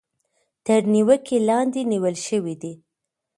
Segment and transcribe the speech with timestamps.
[0.65, 2.73] تر نېوکې لاندې نيول شوي دي.